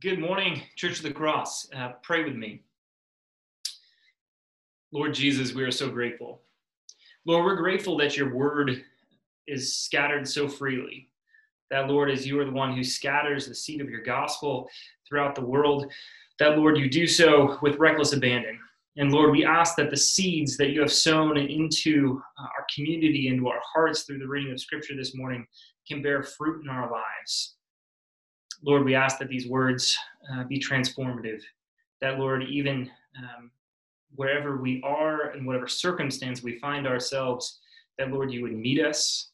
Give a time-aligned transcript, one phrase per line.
[0.00, 1.70] Good morning, Church of the Cross.
[1.76, 2.62] Uh, pray with me.
[4.92, 6.42] Lord Jesus, we are so grateful.
[7.26, 8.84] Lord, we're grateful that your word
[9.48, 11.08] is scattered so freely.
[11.72, 14.68] That, Lord, as you are the one who scatters the seed of your gospel
[15.08, 15.90] throughout the world,
[16.38, 18.56] that, Lord, you do so with reckless abandon.
[18.98, 23.48] And Lord, we ask that the seeds that you have sown into our community, into
[23.48, 25.44] our hearts through the reading of Scripture this morning,
[25.88, 27.56] can bear fruit in our lives.
[28.62, 29.96] Lord, we ask that these words
[30.32, 31.40] uh, be transformative.
[32.00, 33.50] That, Lord, even um,
[34.14, 37.60] wherever we are and whatever circumstance we find ourselves,
[37.98, 39.30] that, Lord, you would meet us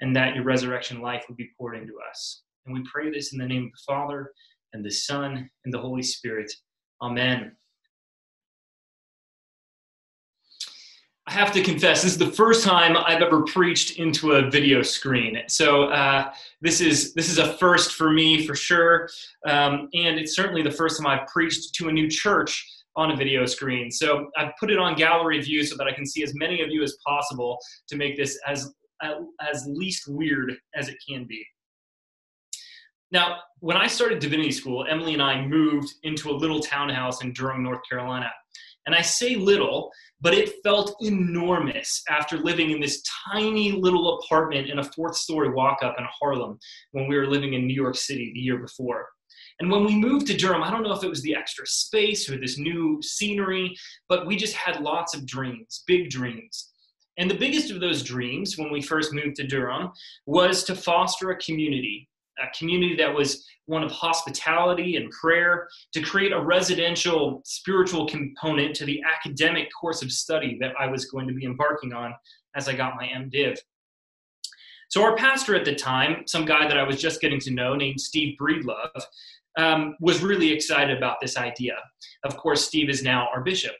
[0.00, 2.42] and that your resurrection life would be poured into us.
[2.66, 4.32] And we pray this in the name of the Father
[4.72, 6.52] and the Son and the Holy Spirit.
[7.00, 7.56] Amen.
[11.28, 14.82] I have to confess, this is the first time I've ever preached into a video
[14.82, 15.38] screen.
[15.46, 19.08] So uh, this is this is a first for me for sure,
[19.46, 23.16] um, and it's certainly the first time I've preached to a new church on a
[23.16, 23.88] video screen.
[23.90, 26.70] So I've put it on gallery view so that I can see as many of
[26.70, 27.56] you as possible
[27.88, 28.74] to make this as
[29.40, 31.44] as least weird as it can be.
[33.12, 37.32] Now, when I started divinity school, Emily and I moved into a little townhouse in
[37.32, 38.30] Durham, North Carolina.
[38.86, 43.02] And I say little, but it felt enormous after living in this
[43.32, 46.58] tiny little apartment in a fourth story walk up in Harlem
[46.92, 49.08] when we were living in New York City the year before.
[49.60, 52.28] And when we moved to Durham, I don't know if it was the extra space
[52.28, 53.76] or this new scenery,
[54.08, 56.70] but we just had lots of dreams, big dreams.
[57.18, 59.90] And the biggest of those dreams when we first moved to Durham
[60.26, 66.02] was to foster a community, a community that was one of hospitality and prayer, to
[66.02, 71.26] create a residential spiritual component to the academic course of study that I was going
[71.28, 72.14] to be embarking on
[72.56, 73.58] as I got my MDiv.
[74.88, 77.74] So, our pastor at the time, some guy that I was just getting to know
[77.74, 79.02] named Steve Breedlove,
[79.58, 81.74] um, was really excited about this idea.
[82.24, 83.72] Of course, Steve is now our bishop.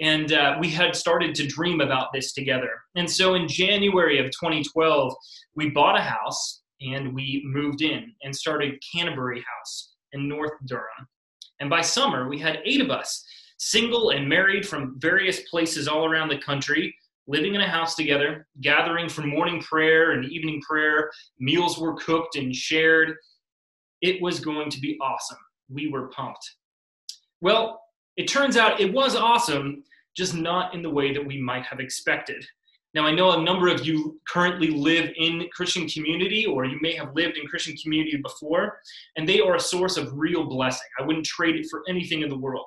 [0.00, 2.70] And uh, we had started to dream about this together.
[2.96, 5.14] And so in January of 2012,
[5.54, 11.08] we bought a house and we moved in and started Canterbury House in North Durham.
[11.60, 13.24] And by summer, we had eight of us,
[13.58, 16.94] single and married from various places all around the country,
[17.26, 21.10] living in a house together, gathering for morning prayer and evening prayer.
[21.38, 23.14] Meals were cooked and shared.
[24.00, 25.38] It was going to be awesome.
[25.68, 26.44] We were pumped.
[27.42, 27.80] Well,
[28.16, 29.84] it turns out it was awesome,
[30.16, 32.44] just not in the way that we might have expected.
[32.92, 36.92] Now, I know a number of you currently live in Christian community, or you may
[36.94, 38.78] have lived in Christian community before,
[39.16, 40.88] and they are a source of real blessing.
[40.98, 42.66] I wouldn't trade it for anything in the world.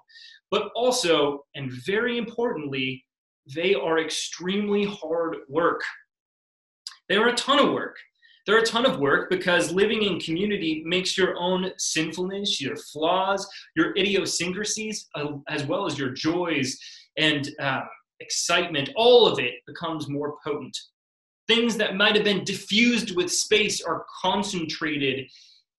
[0.50, 3.03] But also, and very importantly,
[3.53, 5.81] they are extremely hard work.
[7.09, 7.97] They are a ton of work.
[8.45, 13.47] They're a ton of work because living in community makes your own sinfulness, your flaws,
[13.75, 16.78] your idiosyncrasies, uh, as well as your joys
[17.17, 17.84] and um,
[18.23, 20.78] excitement, all of it becomes more potent.
[21.47, 25.25] Things that might have been diffused with space are concentrated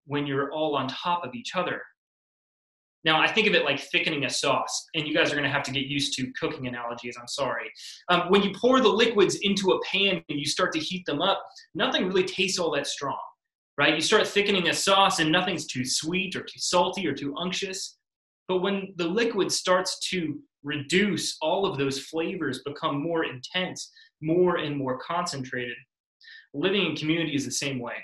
[0.06, 1.80] when you're all on top of each other.
[3.04, 5.56] Now, I think of it like thickening a sauce, and you guys are going to
[5.56, 7.16] have to get used to cooking analogies.
[7.20, 7.70] I'm sorry.
[8.08, 11.20] Um, when you pour the liquids into a pan and you start to heat them
[11.20, 11.42] up,
[11.74, 13.18] nothing really tastes all that strong,
[13.76, 13.94] right?
[13.94, 17.98] You start thickening a sauce, and nothing's too sweet or too salty or too unctuous.
[18.48, 24.56] But when the liquid starts to reduce, all of those flavors become more intense, more
[24.56, 25.76] and more concentrated.
[26.52, 27.96] Living in community is the same way.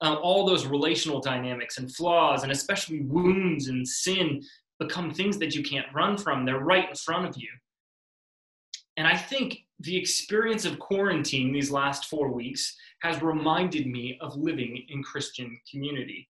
[0.00, 4.42] Um, all those relational dynamics and flaws, and especially wounds and sin,
[4.78, 6.44] become things that you can't run from.
[6.44, 7.48] They're right in front of you.
[8.96, 14.36] And I think the experience of quarantine these last four weeks has reminded me of
[14.36, 16.28] living in Christian community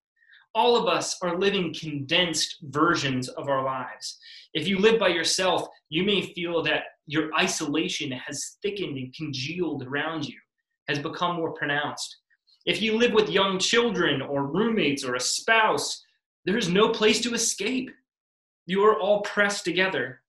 [0.57, 4.19] all of us are living condensed versions of our lives.
[4.55, 9.87] If you live by yourself, you may feel that your isolation has thickened and congealed
[9.87, 10.39] around you,
[10.89, 12.17] has become more pronounced.
[12.65, 16.03] If you live with young children or roommates or a spouse,
[16.47, 17.91] there's no place to escape.
[18.65, 20.23] You are all pressed together.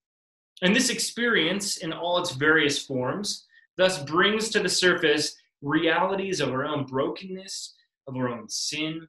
[0.61, 3.45] And this experience, in all its various forms,
[3.77, 7.75] thus brings to the surface realities of our own brokenness,
[8.07, 9.07] of our own sin,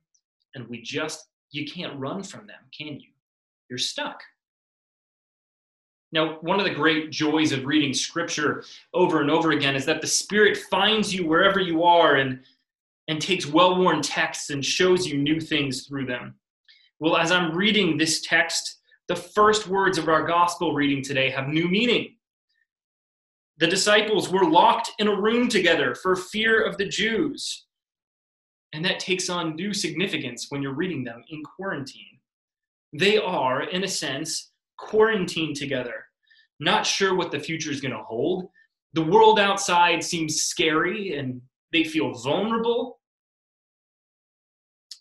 [0.58, 3.10] and we just you can't run from them can you?
[3.70, 4.22] You're stuck.
[6.12, 8.64] Now one of the great joys of reading scripture
[8.94, 12.40] over and over again is that the spirit finds you wherever you are and
[13.08, 16.34] and takes well-worn texts and shows you new things through them.
[16.98, 18.76] Well as i'm reading this text
[19.06, 22.16] the first words of our gospel reading today have new meaning.
[23.56, 27.64] The disciples were locked in a room together for fear of the jews
[28.72, 32.18] and that takes on new significance when you're reading them in quarantine.
[32.92, 36.04] They are, in a sense, quarantined together,
[36.60, 38.48] not sure what the future is going to hold.
[38.94, 41.40] The world outside seems scary and
[41.72, 43.00] they feel vulnerable.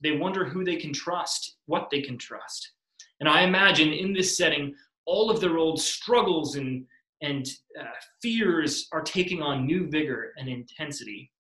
[0.04, 2.72] They wonder who they can trust, what they can trust.
[3.20, 4.76] And I imagine in this setting,
[5.06, 6.86] all of their old struggles and,
[7.22, 7.48] and
[7.80, 7.86] uh,
[8.22, 11.32] fears are taking on new vigor and intensity.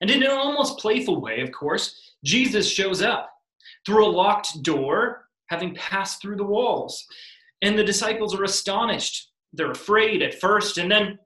[0.00, 3.30] And in an almost playful way, of course, Jesus shows up
[3.86, 7.04] through a locked door, having passed through the walls.
[7.62, 9.30] And the disciples are astonished.
[9.52, 11.18] They're afraid at first, and then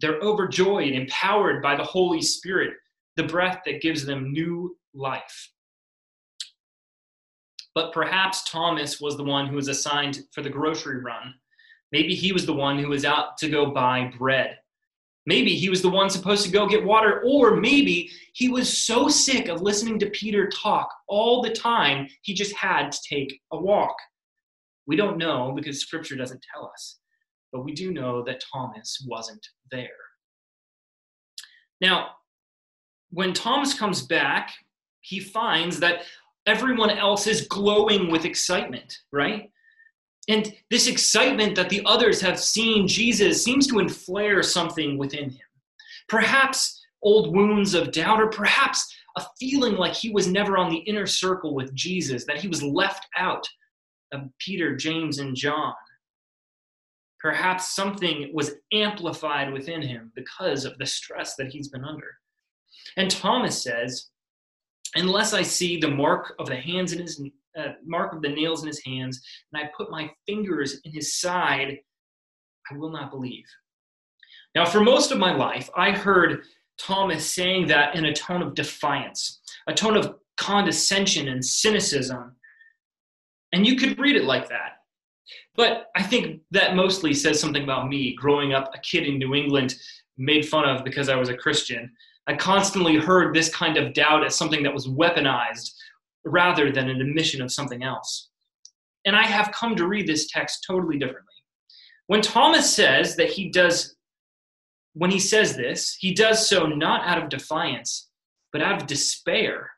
[0.00, 2.74] they're overjoyed, empowered by the Holy Spirit,
[3.16, 5.50] the breath that gives them new life.
[7.74, 11.34] But perhaps Thomas was the one who was assigned for the grocery run.
[11.92, 14.58] Maybe he was the one who was out to go buy bread.
[15.26, 19.08] Maybe he was the one supposed to go get water, or maybe he was so
[19.08, 23.60] sick of listening to Peter talk all the time, he just had to take a
[23.60, 23.94] walk.
[24.86, 26.98] We don't know because scripture doesn't tell us,
[27.52, 29.88] but we do know that Thomas wasn't there.
[31.80, 32.08] Now,
[33.10, 34.52] when Thomas comes back,
[35.00, 36.02] he finds that
[36.46, 39.50] everyone else is glowing with excitement, right?
[40.28, 45.40] And this excitement that the others have seen Jesus seems to inflare something within him.
[46.08, 50.78] Perhaps old wounds of doubt, or perhaps a feeling like he was never on the
[50.78, 53.46] inner circle with Jesus, that he was left out
[54.12, 55.74] of Peter, James, and John.
[57.20, 62.16] Perhaps something was amplified within him because of the stress that he's been under.
[62.96, 64.06] And Thomas says,
[64.94, 67.20] Unless I see the mark of the hands in his
[67.58, 69.20] uh, mark of the nails in his hands,
[69.52, 71.78] and I put my fingers in his side,
[72.70, 73.44] I will not believe.
[74.54, 76.42] Now, for most of my life, I heard
[76.78, 82.34] Thomas saying that in a tone of defiance, a tone of condescension and cynicism.
[83.52, 84.78] And you could read it like that.
[85.54, 89.34] But I think that mostly says something about me growing up a kid in New
[89.34, 89.74] England,
[90.16, 91.92] made fun of because I was a Christian.
[92.26, 95.72] I constantly heard this kind of doubt as something that was weaponized
[96.24, 98.28] rather than an admission of something else.
[99.04, 101.24] And I have come to read this text totally differently.
[102.06, 103.96] When Thomas says that he does,
[104.94, 108.08] when he says this, he does so not out of defiance,
[108.52, 109.70] but out of despair,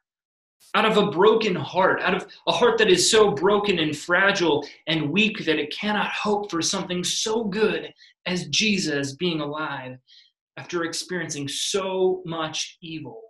[0.75, 4.67] out of a broken heart, out of a heart that is so broken and fragile
[4.87, 7.93] and weak that it cannot hope for something so good
[8.27, 9.99] as Jesus being alive
[10.57, 13.21] after experiencing so much evil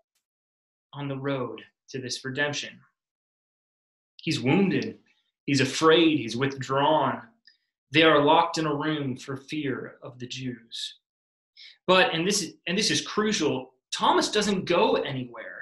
[0.93, 1.61] on the road
[1.91, 2.79] to this redemption.
[4.23, 4.99] He's wounded.
[5.47, 6.19] He's afraid.
[6.19, 7.23] He's withdrawn.
[7.93, 10.99] They are locked in a room for fear of the Jews.
[11.89, 15.59] But, and this is, and this is crucial, Thomas doesn't go anywhere.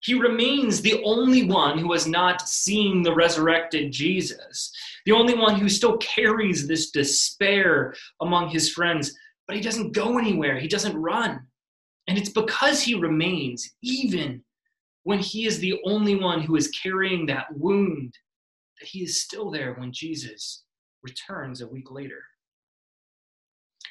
[0.00, 4.70] He remains the only one who has not seen the resurrected Jesus,
[5.06, 9.12] the only one who still carries this despair among his friends,
[9.48, 10.58] but he doesn't go anywhere.
[10.58, 11.40] He doesn't run.
[12.06, 14.43] And it's because he remains, even
[15.04, 18.14] when he is the only one who is carrying that wound,
[18.80, 20.64] that he is still there when Jesus
[21.02, 22.22] returns a week later.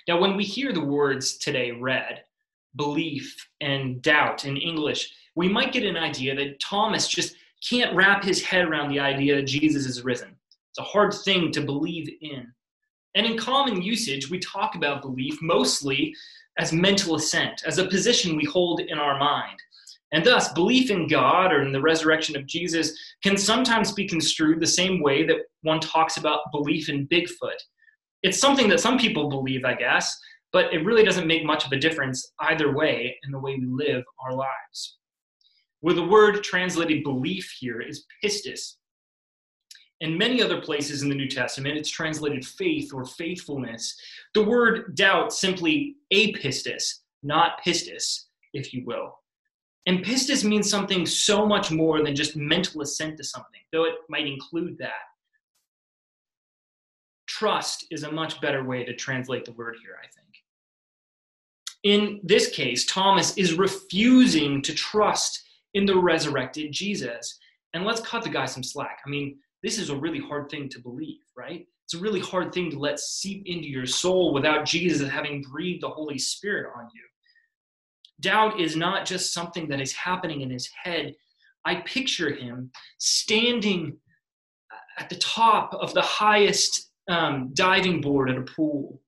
[0.08, 2.24] Now, when we hear the words today read,
[2.76, 7.36] belief and doubt in English, we might get an idea that Thomas just
[7.68, 10.36] can't wrap his head around the idea that Jesus is risen.
[10.72, 12.52] It's a hard thing to believe in.
[13.16, 16.16] And in common usage, we talk about belief mostly
[16.58, 19.60] as mental assent, as a position we hold in our mind.
[20.14, 24.60] And thus, belief in God or in the resurrection of Jesus can sometimes be construed
[24.60, 27.58] the same way that one talks about belief in Bigfoot.
[28.22, 30.16] It's something that some people believe, I guess,
[30.54, 33.66] but it really doesn't make much of a difference either way in the way we
[33.66, 34.98] live our lives.
[35.82, 38.76] Where the word translated belief here is pistis.
[40.00, 44.00] In many other places in the New Testament, it's translated faith or faithfulness.
[44.36, 49.23] The word doubt simply apistis, not pistis, if you will.
[49.86, 53.96] And pistis means something so much more than just mental assent to something, though it
[54.10, 54.92] might include that.
[57.28, 60.24] Trust is a much better way to translate the word here, I think.
[61.84, 67.38] In this case, Thomas is refusing to trust in the resurrected Jesus.
[67.74, 69.00] And let's cut the guy some slack.
[69.06, 71.66] I mean, this is a really hard thing to believe, right?
[71.86, 75.84] It's a really hard thing to let seep into your soul without Jesus having breathed
[75.84, 77.02] the Holy Spirit on you.
[78.24, 81.14] Doubt is not just something that is happening in his head.
[81.66, 83.98] I picture him standing
[84.98, 89.02] at the top of the highest um, diving board at a pool.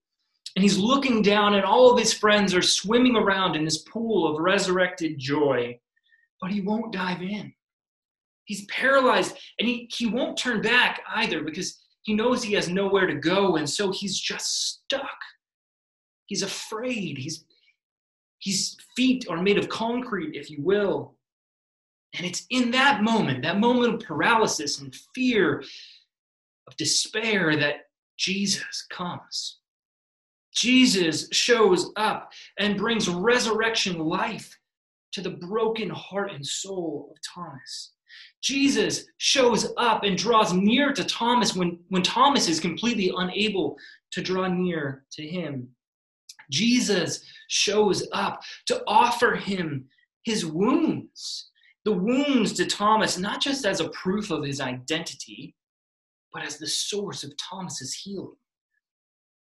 [0.55, 4.27] And he's looking down, and all of his friends are swimming around in this pool
[4.27, 5.79] of resurrected joy,
[6.41, 7.53] but he won't dive in.
[8.45, 13.07] He's paralyzed and he, he won't turn back either because he knows he has nowhere
[13.07, 13.55] to go.
[13.55, 15.17] And so he's just stuck.
[16.27, 17.17] He's afraid.
[17.17, 17.43] He's,
[18.45, 21.15] his feet are made of concrete, if you will.
[22.15, 25.63] And it's in that moment, that moment of paralysis and fear,
[26.67, 27.87] of despair, that
[28.17, 29.57] Jesus comes.
[30.53, 34.55] Jesus shows up and brings resurrection life
[35.13, 37.93] to the broken heart and soul of Thomas.
[38.43, 43.75] Jesus shows up and draws near to Thomas when, when Thomas is completely unable
[44.11, 45.74] to draw near to him.
[46.51, 49.85] Jesus shows up to offer him
[50.23, 51.49] his wounds,
[51.83, 55.55] the wounds to Thomas, not just as a proof of his identity,
[56.33, 58.35] but as the source of Thomas's healing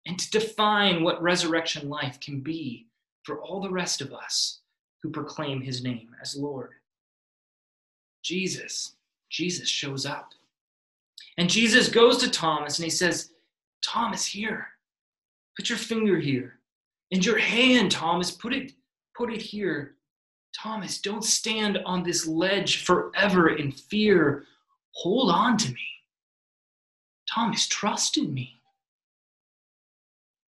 [0.07, 2.89] and to define what resurrection life can be
[3.25, 4.61] for all the rest of us
[5.03, 6.73] who proclaim his name as Lord.
[8.23, 8.97] Jesus,
[9.31, 10.33] Jesus shows up.
[11.39, 13.33] And Jesus goes to Thomas and he says,
[13.83, 14.67] Thomas, here,
[15.57, 16.59] put your finger here.
[17.13, 18.73] And your hand, Thomas, put it,
[19.15, 19.97] put it here.
[20.59, 24.45] Thomas, don't stand on this ledge forever in fear.
[24.95, 25.87] Hold on to me.
[27.33, 28.63] Thomas, trust in me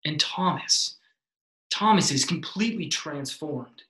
[0.05, 0.97] and Thomas.
[1.71, 3.83] Thomas is completely transformed.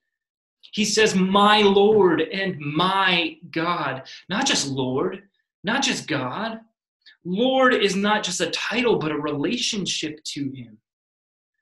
[0.72, 4.02] He says, My Lord and my God.
[4.28, 5.22] Not just Lord,
[5.64, 6.60] not just God.
[7.25, 10.78] Lord is not just a title, but a relationship to him.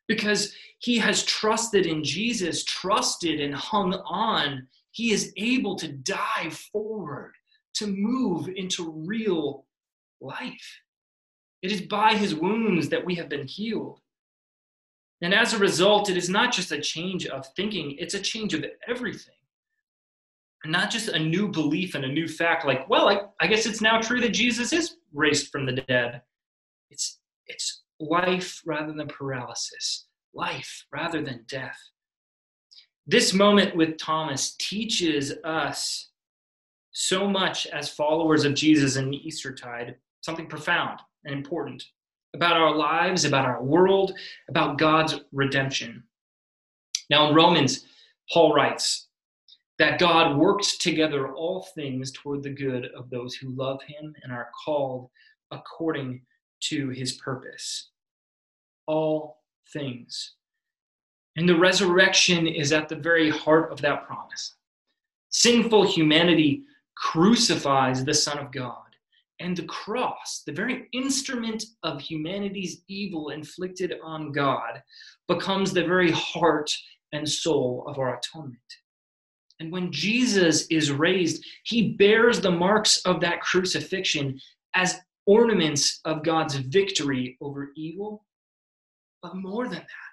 [0.09, 6.55] Because he has trusted in Jesus, trusted and hung on, he is able to dive
[6.73, 7.33] forward,
[7.75, 9.67] to move into real
[10.21, 10.81] life.
[11.63, 14.01] It is by his wounds that we have been healed.
[15.23, 18.55] And as a result, it is not just a change of thinking, it's a change
[18.55, 19.35] of everything.
[20.65, 23.81] Not just a new belief and a new fact, like, well, I, I guess it's
[23.81, 26.23] now true that Jesus is raised from the dead.
[26.91, 30.07] It's, it's life rather than paralysis,
[30.37, 31.79] life rather than death.
[33.07, 36.11] This moment with Thomas teaches us
[36.93, 41.85] so much as followers of Jesus in the Eastertide, something profound and important
[42.35, 44.13] about our lives, about our world,
[44.49, 46.03] about God's redemption.
[47.09, 47.87] Now, in Romans,
[48.33, 49.09] Paul writes
[49.79, 54.33] that God works together all things toward the good of those who love him and
[54.33, 55.09] are called
[55.51, 56.23] according
[56.61, 57.91] to his purpose.
[58.87, 59.36] All
[59.73, 60.35] things.
[61.37, 64.55] And the resurrection is at the very heart of that promise.
[65.31, 66.63] Sinful humanity
[66.97, 68.87] crucifies the Son of God
[69.41, 74.83] and the cross, the very instrument of humanity's evil inflicted on God,
[75.29, 76.71] becomes the very heart
[77.13, 78.59] and soul of our atonement.
[79.61, 84.39] And when Jesus is raised, he bears the marks of that crucifixion
[84.75, 88.25] as ornaments of God's victory over evil.
[89.33, 90.13] But more than that,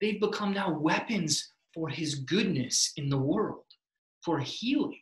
[0.00, 3.64] they've become now weapons for his goodness in the world,
[4.22, 5.00] for healing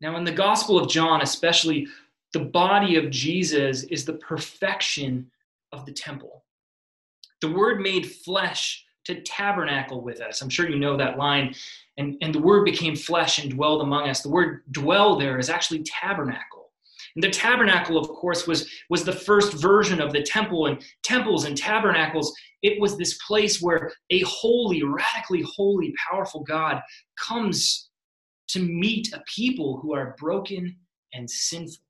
[0.00, 1.88] now, in the Gospel of John, especially,
[2.32, 5.30] the body of Jesus is the perfection
[5.72, 6.44] of the temple.
[7.40, 10.42] The Word made flesh to tabernacle with us.
[10.42, 11.54] I'm sure you know that line.
[11.96, 14.20] And, and the Word became flesh and dwelled among us.
[14.20, 16.65] The word dwell there is actually tabernacle.
[17.16, 20.66] And the tabernacle, of course, was, was the first version of the temple.
[20.66, 22.32] And temples and tabernacles,
[22.62, 26.80] it was this place where a holy, radically holy, powerful God
[27.18, 27.88] comes
[28.48, 30.76] to meet a people who are broken
[31.14, 31.82] and sinful.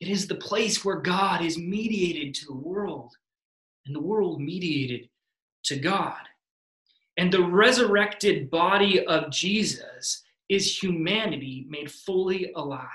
[0.00, 3.12] It is the place where God is mediated to the world
[3.86, 5.08] and the world mediated
[5.64, 6.20] to God.
[7.16, 12.86] And the resurrected body of Jesus is humanity made fully alive.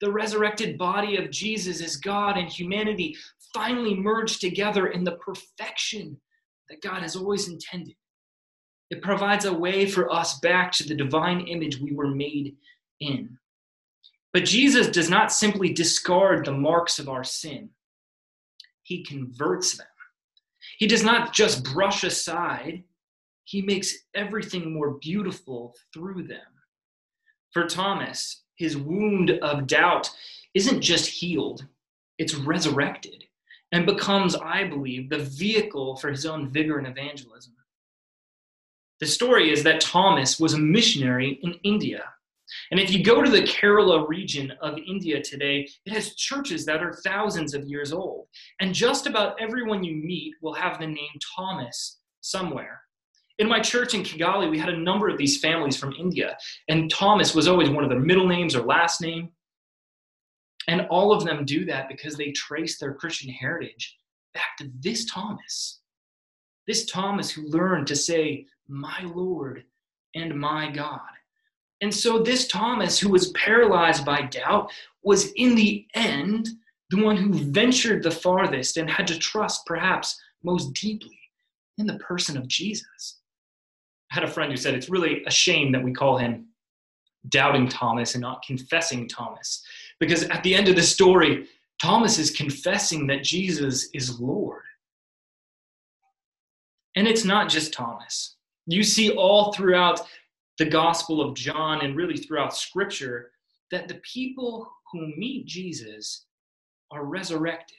[0.00, 3.16] The resurrected body of Jesus is God and humanity
[3.52, 6.20] finally merged together in the perfection
[6.68, 7.96] that God has always intended.
[8.90, 12.56] It provides a way for us back to the divine image we were made
[13.00, 13.38] in.
[14.32, 17.70] But Jesus does not simply discard the marks of our sin,
[18.82, 19.86] He converts them.
[20.78, 22.84] He does not just brush aside,
[23.44, 26.40] He makes everything more beautiful through them.
[27.52, 30.10] For Thomas, his wound of doubt
[30.54, 31.64] isn't just healed,
[32.18, 33.24] it's resurrected
[33.72, 37.54] and becomes, I believe, the vehicle for his own vigor and evangelism.
[39.00, 42.02] The story is that Thomas was a missionary in India.
[42.70, 46.82] And if you go to the Kerala region of India today, it has churches that
[46.82, 48.26] are thousands of years old.
[48.58, 52.80] And just about everyone you meet will have the name Thomas somewhere.
[53.38, 56.36] In my church in Kigali, we had a number of these families from India,
[56.68, 59.30] and Thomas was always one of their middle names or last name.
[60.66, 63.96] And all of them do that because they trace their Christian heritage
[64.34, 65.80] back to this Thomas.
[66.66, 69.64] This Thomas who learned to say, My Lord
[70.14, 71.00] and my God.
[71.80, 74.70] And so, this Thomas, who was paralyzed by doubt,
[75.02, 76.48] was in the end
[76.90, 81.18] the one who ventured the farthest and had to trust perhaps most deeply
[81.78, 83.17] in the person of Jesus.
[84.10, 86.46] Had a friend who said it's really a shame that we call him
[87.28, 89.62] doubting Thomas and not confessing Thomas.
[90.00, 91.46] Because at the end of the story,
[91.80, 94.62] Thomas is confessing that Jesus is Lord.
[96.96, 98.36] And it's not just Thomas.
[98.66, 100.00] You see all throughout
[100.58, 103.30] the Gospel of John and really throughout Scripture
[103.70, 106.24] that the people who meet Jesus
[106.90, 107.76] are resurrected,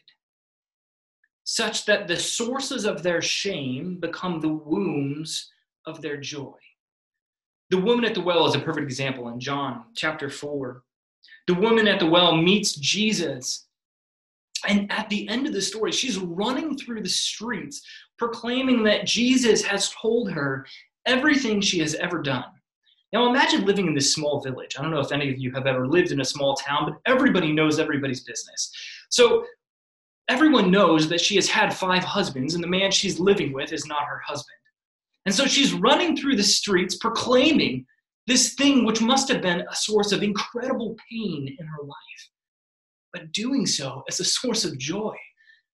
[1.43, 5.51] such that the sources of their shame become the wombs
[5.85, 6.55] of their joy.
[7.69, 10.83] The woman at the well is a perfect example in John chapter 4.
[11.47, 13.67] The woman at the well meets Jesus.
[14.67, 17.81] And at the end of the story, she's running through the streets
[18.17, 20.65] proclaiming that Jesus has told her
[21.05, 22.43] everything she has ever done.
[23.13, 24.75] Now imagine living in this small village.
[24.77, 27.11] I don't know if any of you have ever lived in a small town, but
[27.11, 28.71] everybody knows everybody's business.
[29.09, 29.45] So
[30.27, 33.87] everyone knows that she has had five husbands, and the man she's living with is
[33.87, 34.58] not her husband.
[35.25, 37.85] And so she's running through the streets proclaiming
[38.27, 42.29] this thing which must have been a source of incredible pain in her life,
[43.11, 45.15] but doing so as a source of joy.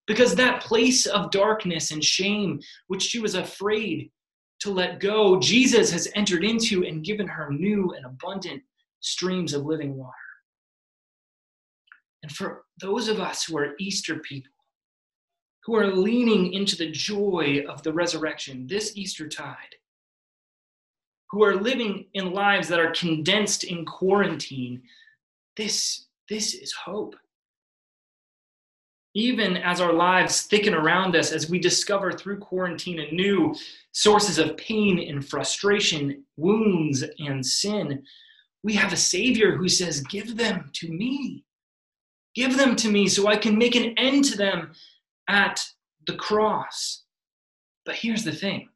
[0.07, 4.11] Because that place of darkness and shame, which she was afraid
[4.59, 8.61] to let go, Jesus has entered into and given her new and abundant
[9.01, 10.13] streams of living water.
[12.23, 14.51] And for those of us who are Easter people,
[15.65, 19.75] who are leaning into the joy of the resurrection this Easter tide,
[21.31, 24.83] who are living in lives that are condensed in quarantine,
[25.57, 27.15] this, this is hope.
[29.15, 33.55] Even as our lives thicken around us, as we discover through quarantine anew
[33.91, 38.03] sources of pain and frustration, wounds and sin,
[38.61, 41.43] we have a Savior who says, Give them to me.
[42.35, 44.73] Give them to me so I can make an end to them
[45.27, 45.65] at
[46.07, 47.03] the cross.
[47.85, 48.69] But here's the thing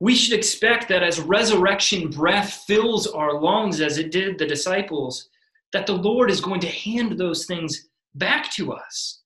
[0.00, 5.28] we should expect that as resurrection breath fills our lungs, as it did the disciples,
[5.72, 9.20] that the Lord is going to hand those things back to us,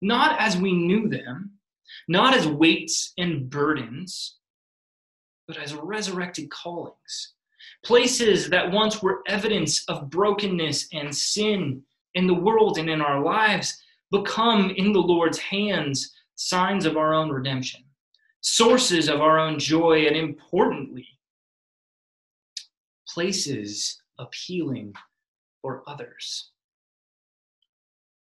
[0.00, 1.50] not as we knew them,
[2.06, 4.36] not as weights and burdens,
[5.48, 7.34] but as resurrected callings.
[7.84, 11.82] Places that once were evidence of brokenness and sin
[12.14, 17.14] in the world and in our lives become in the Lord's hands signs of our
[17.14, 17.82] own redemption,
[18.40, 21.06] sources of our own joy, and importantly,
[23.08, 24.92] places of healing
[25.60, 26.50] for others.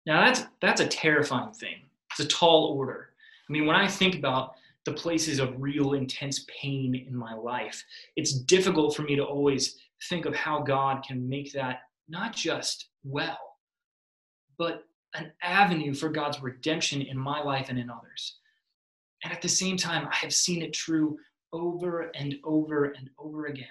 [0.04, 1.88] Now that's that's a terrifying thing.
[2.10, 3.10] It's a tall order.
[3.48, 7.82] I mean, when I think about the places of real intense pain in my life,
[8.16, 9.76] it's difficult for me to always
[10.08, 13.38] think of how God can make that not just well,
[14.56, 18.38] but an avenue for God's redemption in my life and in others.
[19.24, 21.18] And at the same time, I have seen it true
[21.52, 23.66] over and over and over again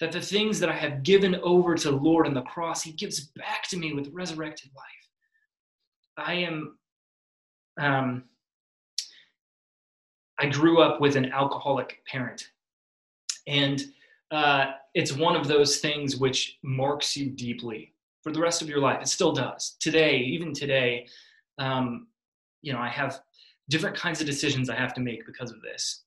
[0.00, 2.92] that the things that I have given over to the Lord on the cross, He
[2.92, 6.26] gives back to me with resurrected life.
[6.26, 6.78] I am,
[7.78, 8.24] um,
[10.38, 12.48] I grew up with an alcoholic parent.
[13.46, 13.84] And
[14.30, 18.80] uh, it's one of those things which marks you deeply for the rest of your
[18.80, 19.00] life.
[19.00, 19.76] It still does.
[19.80, 21.06] Today, even today,
[21.58, 22.08] um,
[22.62, 23.20] you know, I have
[23.68, 26.04] different kinds of decisions I have to make because of this.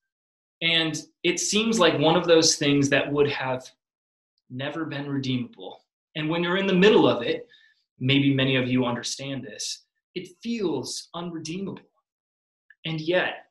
[0.62, 3.69] And it seems like one of those things that would have
[4.49, 5.82] never been redeemable.
[6.15, 7.47] And when you're in the middle of it,
[7.99, 9.84] maybe many of you understand this,
[10.15, 11.82] it feels unredeemable.
[12.86, 13.45] And yet,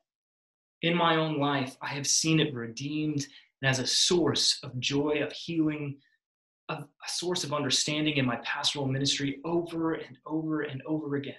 [0.81, 3.25] in my own life, I have seen it redeemed
[3.63, 5.95] and as a source of joy, of healing,
[6.69, 11.35] a, a source of understanding in my pastoral ministry over and over and over again.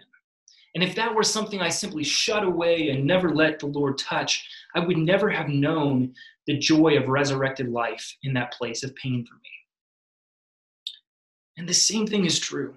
[0.75, 4.49] And if that were something I simply shut away and never let the Lord touch,
[4.75, 6.15] I would never have known
[6.47, 9.51] the joy of resurrected life in that place of pain for me.
[11.57, 12.75] And the same thing is true.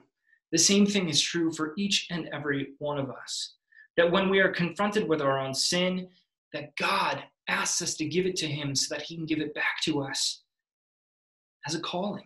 [0.51, 3.55] The same thing is true for each and every one of us.
[3.97, 6.07] That when we are confronted with our own sin,
[6.53, 9.55] that God asks us to give it to Him so that He can give it
[9.55, 10.43] back to us
[11.67, 12.23] as a calling.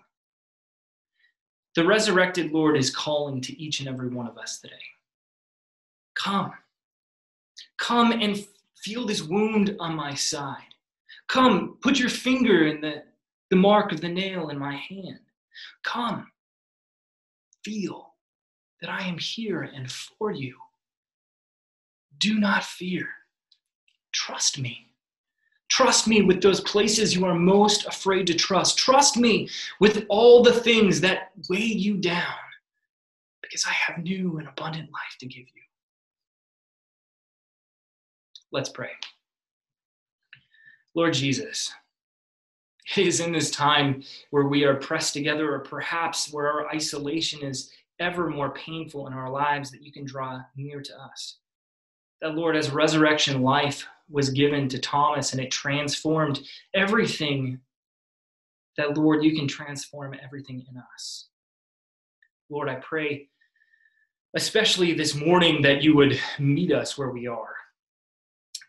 [1.75, 4.73] The resurrected Lord is calling to each and every one of us today.
[6.15, 6.51] Come.
[7.77, 8.45] Come and
[8.83, 10.75] feel this wound on my side.
[11.27, 13.03] Come, put your finger in the,
[13.49, 15.19] the mark of the nail in my hand.
[15.83, 16.27] Come,
[17.63, 18.15] feel
[18.81, 20.57] that I am here and for you.
[22.17, 23.07] Do not fear.
[24.11, 24.90] Trust me.
[25.71, 28.77] Trust me with those places you are most afraid to trust.
[28.77, 29.47] Trust me
[29.79, 32.35] with all the things that weigh you down
[33.41, 35.61] because I have new and abundant life to give you.
[38.51, 38.89] Let's pray.
[40.93, 41.71] Lord Jesus,
[42.97, 47.43] it is in this time where we are pressed together, or perhaps where our isolation
[47.43, 51.37] is ever more painful in our lives, that you can draw near to us.
[52.21, 56.41] That, Lord, as resurrection life was given to Thomas and it transformed
[56.73, 57.59] everything,
[58.77, 61.27] that, Lord, you can transform everything in us.
[62.49, 63.29] Lord, I pray,
[64.35, 67.55] especially this morning, that you would meet us where we are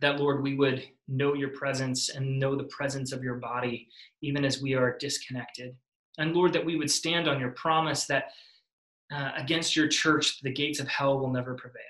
[0.03, 3.89] that, Lord, we would know your presence and know the presence of your body,
[4.21, 5.75] even as we are disconnected.
[6.19, 8.33] And Lord, that we would stand on your promise that
[9.15, 11.83] uh, against your church, the gates of hell will never prevail.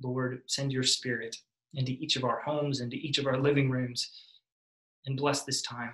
[0.00, 1.36] Lord, send your spirit
[1.74, 4.10] into each of our homes, into each of our living rooms,
[5.06, 5.92] and bless this time.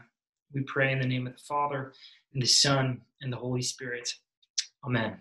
[0.53, 1.93] We pray in the name of the Father,
[2.33, 4.13] and the Son, and the Holy Spirit.
[4.85, 5.21] Amen.